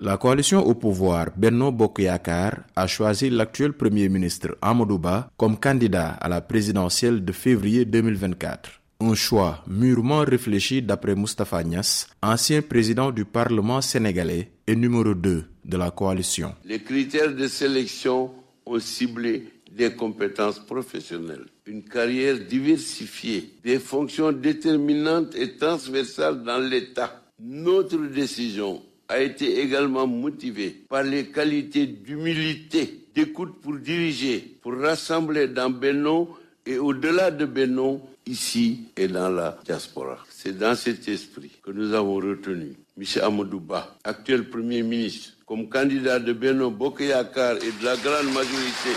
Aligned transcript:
La 0.00 0.16
coalition 0.16 0.64
au 0.64 0.74
pouvoir 0.76 1.30
Benno 1.36 1.72
Bokyakar 1.72 2.66
a 2.76 2.86
choisi 2.86 3.30
l'actuel 3.30 3.72
Premier 3.72 4.08
ministre 4.08 4.56
Amadouba 4.62 5.28
comme 5.36 5.58
candidat 5.58 6.10
à 6.20 6.28
la 6.28 6.40
présidentielle 6.40 7.24
de 7.24 7.32
février 7.32 7.84
2024. 7.84 8.70
Un 9.00 9.14
choix 9.16 9.64
mûrement 9.66 10.20
réfléchi 10.20 10.82
d'après 10.82 11.16
Mustafa 11.16 11.64
Nias, 11.64 12.06
ancien 12.22 12.62
président 12.62 13.10
du 13.10 13.24
Parlement 13.24 13.80
sénégalais 13.80 14.52
et 14.68 14.76
numéro 14.76 15.14
2 15.14 15.44
de 15.64 15.76
la 15.76 15.90
coalition. 15.90 16.54
Les 16.64 16.78
critères 16.80 17.34
de 17.34 17.48
sélection 17.48 18.30
ont 18.66 18.78
ciblé 18.78 19.48
des 19.72 19.94
compétences 19.94 20.60
professionnelles, 20.60 21.46
une 21.66 21.82
carrière 21.82 22.38
diversifiée, 22.38 23.52
des 23.64 23.80
fonctions 23.80 24.30
déterminantes 24.30 25.34
et 25.34 25.56
transversales 25.56 26.44
dans 26.44 26.58
l'État. 26.58 27.20
Notre 27.40 27.98
décision 28.06 28.82
a 29.08 29.20
été 29.20 29.60
également 29.60 30.06
motivée 30.06 30.76
par 30.88 31.02
les 31.02 31.26
qualités 31.26 31.86
d'humilité, 31.86 33.06
d'écoute 33.14 33.60
pour 33.60 33.74
diriger, 33.76 34.58
pour 34.62 34.78
rassembler 34.78 35.48
dans 35.48 35.70
Beno 35.70 36.36
et 36.66 36.78
au-delà 36.78 37.30
de 37.30 37.46
Beno 37.46 38.02
ici 38.26 38.84
et 38.96 39.08
dans 39.08 39.30
la 39.30 39.58
diaspora. 39.64 40.18
C'est 40.28 40.56
dans 40.58 40.74
cet 40.74 41.08
esprit 41.08 41.52
que 41.62 41.70
nous 41.70 41.94
avons 41.94 42.16
retenu 42.16 42.74
M. 42.98 43.04
Amadouba, 43.22 43.96
actuel 44.04 44.48
Premier 44.50 44.82
ministre, 44.82 45.30
comme 45.46 45.68
candidat 45.68 46.18
de 46.18 46.32
Beno 46.34 46.70
Bokeyakar 46.70 47.56
et 47.56 47.72
de 47.80 47.84
la 47.84 47.96
grande 47.96 48.32
majorité 48.34 48.90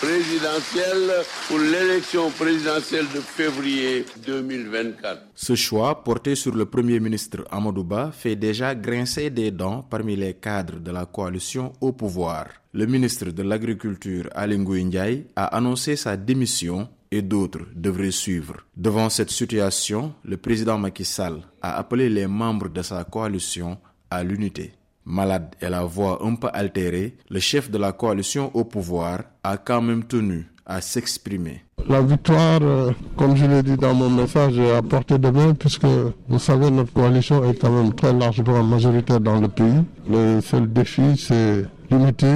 présidentielle 0.00 1.10
pour 1.48 1.58
l'élection 1.58 2.30
présidentielle 2.30 3.06
de 3.14 3.20
février 3.20 4.04
2024. 4.26 5.22
Ce 5.34 5.54
choix, 5.54 6.04
porté 6.04 6.34
sur 6.34 6.54
le 6.54 6.66
Premier 6.66 7.00
ministre 7.00 7.44
Amadouba, 7.50 8.12
fait 8.12 8.36
déjà 8.36 8.74
grincer 8.74 9.30
des 9.30 9.50
dents 9.50 9.82
parmi 9.82 10.14
les 10.16 10.34
cadres 10.34 10.78
de 10.78 10.90
la 10.90 11.06
coalition 11.06 11.72
au 11.80 11.92
pouvoir. 11.92 12.46
Le 12.72 12.86
ministre 12.86 13.26
de 13.30 13.42
l'Agriculture, 13.42 14.28
Alingou 14.34 14.76
Ndiaye, 14.78 15.26
a 15.34 15.46
annoncé 15.56 15.96
sa 15.96 16.16
démission 16.16 16.88
et 17.10 17.22
d'autres 17.22 17.66
devraient 17.74 18.10
suivre. 18.10 18.56
Devant 18.76 19.08
cette 19.08 19.30
situation, 19.30 20.14
le 20.24 20.36
président 20.36 20.78
Macky 20.78 21.04
Sall 21.04 21.40
a 21.62 21.76
appelé 21.78 22.08
les 22.08 22.26
membres 22.26 22.68
de 22.68 22.82
sa 22.82 23.02
coalition 23.04 23.78
à 24.10 24.22
l'unité. 24.22 24.72
Malade 25.08 25.54
et 25.62 25.68
la 25.68 25.82
voix 25.84 26.20
un 26.22 26.34
peu 26.34 26.48
altérée, 26.52 27.16
le 27.30 27.40
chef 27.40 27.70
de 27.70 27.78
la 27.78 27.92
coalition 27.92 28.50
au 28.54 28.64
pouvoir 28.64 29.20
a 29.42 29.56
quand 29.56 29.80
même 29.80 30.04
tenu 30.04 30.46
à 30.66 30.82
s'exprimer. 30.82 31.64
La 31.88 32.02
victoire, 32.02 32.58
euh, 32.62 32.90
comme 33.16 33.34
je 33.34 33.46
l'ai 33.46 33.62
dit 33.62 33.76
dans 33.76 33.94
mon 33.94 34.10
message, 34.10 34.58
est 34.58 34.70
à 34.74 34.82
portée 34.82 35.16
de 35.18 35.30
main 35.30 35.54
puisque 35.54 35.86
vous 36.28 36.38
savez 36.38 36.70
notre 36.70 36.92
coalition 36.92 37.42
est 37.50 37.54
quand 37.58 37.70
même 37.70 37.94
très 37.94 38.12
largement 38.12 38.62
majoritaire 38.62 39.20
dans 39.20 39.40
le 39.40 39.48
pays. 39.48 39.82
Le 40.08 40.40
seul 40.42 40.70
défi 40.70 41.16
c'est 41.16 41.64
l'unité. 41.90 42.28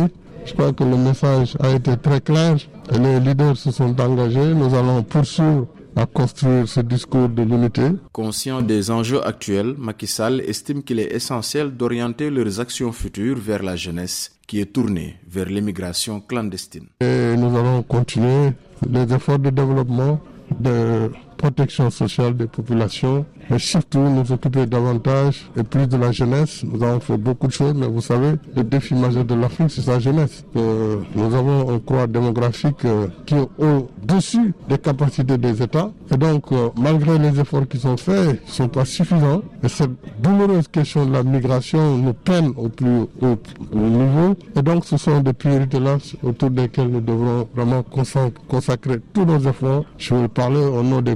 Je 0.46 0.54
crois 0.54 0.72
que 0.72 0.82
le 0.82 0.96
message 0.96 1.56
a 1.60 1.70
été 1.70 1.96
très 1.98 2.20
clair 2.20 2.56
les 2.98 3.20
leaders 3.20 3.56
se 3.56 3.70
sont 3.70 3.98
engagés. 4.00 4.54
Nous 4.54 4.74
allons 4.74 5.02
poursuivre 5.02 5.66
à 5.96 6.06
construire 6.06 6.68
ce 6.68 6.80
discours 6.80 7.28
de 7.28 7.42
l'unité. 7.42 7.82
Conscient 8.12 8.62
des 8.62 8.90
enjeux 8.90 9.24
actuels, 9.26 9.74
Macky 9.78 10.06
Sall 10.06 10.40
estime 10.40 10.82
qu'il 10.82 10.98
est 10.98 11.14
essentiel 11.14 11.70
d'orienter 11.76 12.30
leurs 12.30 12.60
actions 12.60 12.92
futures 12.92 13.38
vers 13.38 13.62
la 13.62 13.76
jeunesse 13.76 14.32
qui 14.46 14.60
est 14.60 14.72
tournée 14.72 15.16
vers 15.28 15.46
l'immigration 15.46 16.20
clandestine. 16.20 16.86
Et 17.00 17.36
nous 17.36 17.56
allons 17.56 17.82
continuer 17.82 18.52
les 18.88 19.12
efforts 19.14 19.38
de 19.38 19.50
développement 19.50 20.20
de 20.60 21.10
protection 21.36 21.90
sociale 21.90 22.36
des 22.36 22.46
populations, 22.46 23.24
mais 23.50 23.58
surtout 23.58 23.98
nous 24.00 24.30
occuper 24.32 24.66
davantage 24.66 25.46
et 25.56 25.62
plus 25.62 25.86
de 25.86 25.96
la 25.96 26.12
jeunesse. 26.12 26.64
Nous 26.64 26.82
avons 26.82 27.00
fait 27.00 27.16
beaucoup 27.16 27.46
de 27.46 27.52
choses, 27.52 27.74
mais 27.74 27.86
vous 27.86 28.00
savez, 28.00 28.34
le 28.56 28.64
défi 28.64 28.94
majeur 28.94 29.24
de 29.24 29.34
l'Afrique, 29.34 29.70
c'est 29.70 29.82
sa 29.82 29.98
jeunesse. 29.98 30.44
Euh, 30.56 30.96
nous 31.14 31.34
avons 31.34 31.74
un 31.74 31.78
croix 31.78 32.06
démographique 32.06 32.84
euh, 32.84 33.08
qui 33.26 33.34
est 33.34 33.48
au-dessus 33.58 34.54
des 34.68 34.78
capacités 34.78 35.38
des 35.38 35.62
États. 35.62 35.90
Et 36.12 36.16
donc, 36.16 36.52
euh, 36.52 36.68
malgré 36.80 37.18
les 37.18 37.38
efforts 37.40 37.66
qui 37.68 37.78
sont 37.78 37.96
faits, 37.96 38.40
ils 38.44 38.48
ne 38.48 38.52
sont 38.52 38.68
pas 38.68 38.84
suffisants. 38.84 39.42
Et 39.62 39.68
cette 39.68 39.90
douloureuse 40.20 40.68
question 40.68 41.06
de 41.06 41.12
la 41.12 41.22
migration 41.22 41.96
nous 41.98 42.12
peine 42.12 42.52
au 42.56 42.68
plus 42.68 43.02
haut 43.20 43.36
niveau. 43.74 44.34
Et 44.56 44.62
donc, 44.62 44.84
ce 44.84 44.96
sont 44.96 45.20
des 45.20 45.32
priorités-là 45.32 45.98
autour 46.22 46.50
desquelles 46.50 46.88
nous 46.88 47.00
devrons 47.00 47.48
vraiment 47.54 47.82
consacrer 48.48 49.00
tous 49.12 49.24
nos 49.24 49.38
efforts. 49.40 49.84
Je 49.98 50.14
vais 50.14 50.28
parler 50.28 50.60
au 50.64 50.82
nom 50.82 51.00
des 51.00 51.14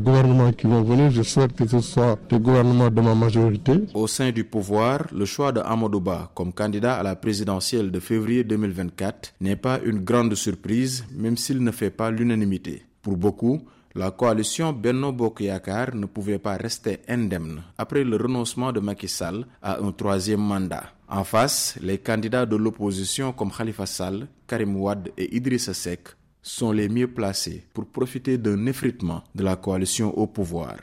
Au 3.94 4.06
sein 4.06 4.30
du 4.30 4.44
pouvoir, 4.44 5.06
le 5.12 5.24
choix 5.24 5.50
de 5.50 5.60
Amadouba 5.60 6.30
comme 6.32 6.52
candidat 6.52 6.94
à 6.94 7.02
la 7.02 7.16
présidentielle 7.16 7.90
de 7.90 7.98
février 7.98 8.44
2024 8.44 9.34
n'est 9.40 9.56
pas 9.56 9.80
une 9.84 10.04
grande 10.04 10.36
surprise, 10.36 11.04
même 11.12 11.36
s'il 11.36 11.60
ne 11.64 11.72
fait 11.72 11.90
pas 11.90 12.12
l'unanimité. 12.12 12.84
Pour 13.02 13.16
beaucoup, 13.16 13.62
la 13.96 14.12
coalition 14.12 14.72
Benno 14.72 15.10
Bokyakar 15.10 15.96
ne 15.96 16.06
pouvait 16.06 16.38
pas 16.38 16.56
rester 16.56 17.00
indemne 17.08 17.62
après 17.76 18.04
le 18.04 18.16
renoncement 18.16 18.70
de 18.70 18.78
Macky 18.78 19.08
Sall 19.08 19.44
à 19.60 19.80
un 19.82 19.90
troisième 19.90 20.40
mandat. 20.40 20.84
En 21.08 21.24
face, 21.24 21.76
les 21.82 21.98
candidats 21.98 22.46
de 22.46 22.54
l'opposition 22.54 23.32
comme 23.32 23.50
Khalifa 23.50 23.86
Sall, 23.86 24.28
Karim 24.46 24.76
Ouad 24.76 25.10
et 25.18 25.34
Idrissa 25.36 25.74
Seck 25.74 26.10
sont 26.46 26.70
les 26.70 26.88
mieux 26.88 27.08
placés 27.08 27.64
pour 27.74 27.86
profiter 27.86 28.38
d'un 28.38 28.66
effritement 28.66 29.24
de 29.34 29.42
la 29.42 29.56
coalition 29.56 30.16
au 30.16 30.28
pouvoir. 30.28 30.76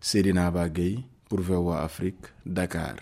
Sedina 0.00 0.50
Bagay 0.50 0.98
pour 1.28 1.40
VOA 1.40 1.82
Afrique, 1.82 2.24
Dakar. 2.46 2.96